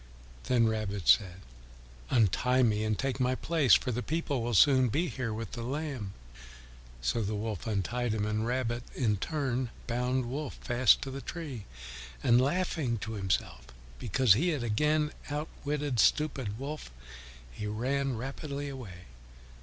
Then 0.45 0.67
Rabbit 0.67 1.07
said, 1.07 1.41
"Untie 2.09 2.63
me 2.63 2.83
and 2.83 2.97
take 2.97 3.19
my 3.19 3.35
place, 3.35 3.75
for 3.75 3.91
the 3.91 4.01
people 4.01 4.41
will 4.41 4.55
soon 4.55 4.89
be 4.89 5.07
here 5.07 5.31
with 5.31 5.51
the 5.51 5.61
lamb." 5.61 6.13
So 7.03 7.21
Wolf 7.21 7.67
untied 7.67 8.15
him, 8.15 8.25
and 8.25 8.43
Rabbit 8.43 8.81
in 8.95 9.17
turn 9.17 9.69
bound 9.85 10.25
Wolf 10.25 10.55
fast 10.55 11.03
to 11.03 11.11
the 11.11 11.21
tree, 11.21 11.65
and 12.23 12.41
laughing 12.41 12.97
to 12.97 13.11
himself 13.13 13.67
because 13.99 14.33
he 14.33 14.49
had 14.49 14.63
again 14.63 15.11
outwitted 15.29 15.99
stupid 15.99 16.57
Wolf, 16.57 16.89
he 17.51 17.67
ran 17.67 18.17
rapidly 18.17 18.69
away. 18.69 19.05